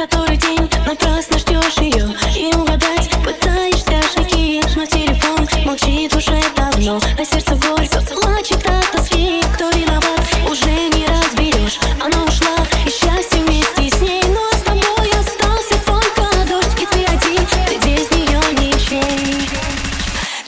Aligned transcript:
который 0.00 0.36
день 0.38 0.70
напрасно 0.86 1.38
ждешь 1.38 1.76
ее 1.78 2.08
И 2.34 2.54
угадать 2.56 3.10
пытаешься 3.22 4.00
шаги 4.14 4.62
Но 4.74 4.86
телефон 4.86 5.46
молчит 5.66 6.14
уже 6.14 6.40
давно. 6.56 6.98
А 7.18 7.24
сердце 7.24 7.54
боль 7.56 7.86
все 7.86 8.00
плачет 8.00 8.66
от 8.66 8.90
тоски. 8.92 9.42
Кто 9.54 9.68
виноват, 9.70 10.20
уже 10.50 10.70
не 10.70 11.04
разберешь 11.06 11.78
Она 12.00 12.24
ушла, 12.24 12.56
и 12.86 12.88
счастье 12.88 13.42
вместе 13.44 13.94
с 13.94 14.00
ней. 14.00 14.22
Но 14.28 14.40
с 14.56 14.62
тобой 14.62 15.10
остался 15.18 15.76
только 15.84 16.48
дождь. 16.48 16.80
И 16.80 16.86
ты 16.86 17.04
один, 17.04 17.46
ты 17.66 17.74
без 17.86 18.10
нее 18.10 18.40
ничей 18.58 19.48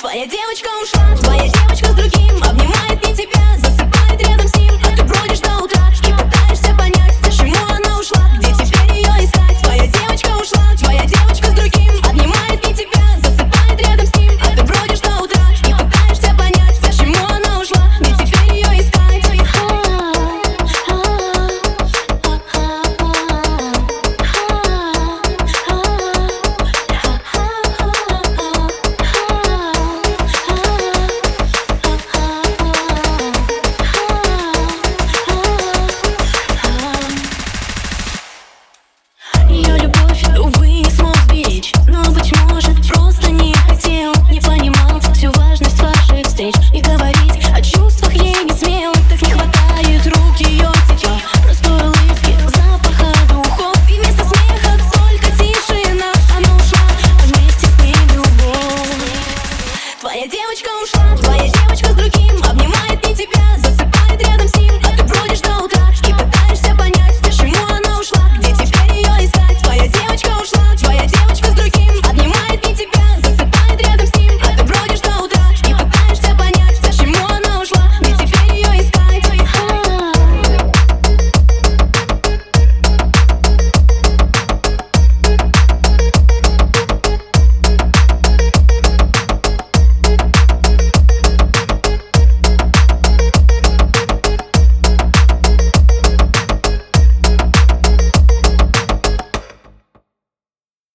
Твоя 0.01 0.27
девочка 0.27 0.69
ушла, 0.83 1.17
твоя 1.21 1.43
девочка 1.43 1.62